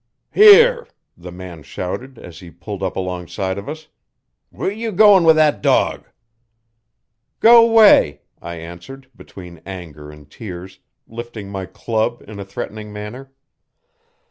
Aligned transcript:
'Here!' 0.33 0.87
the 1.15 1.31
man 1.31 1.61
shouted 1.61 2.17
as 2.17 2.39
he 2.39 2.49
pulled 2.49 2.81
up 2.81 2.95
along 2.95 3.27
side 3.27 3.59
of 3.59 3.69
us, 3.69 3.87
'where 4.49 4.71
ye 4.71 4.89
goin' 4.89 5.23
with 5.23 5.35
that 5.35 5.61
dog?' 5.61 6.09
'Go 7.39 7.71
'way,' 7.71 8.21
I 8.41 8.55
answered, 8.55 9.11
between 9.15 9.59
anger 9.63 10.09
and 10.09 10.27
tears, 10.27 10.79
lifting 11.07 11.51
my 11.51 11.67
club 11.67 12.23
in 12.27 12.39
a 12.39 12.45
threatening 12.45 12.91
manner. 12.91 13.31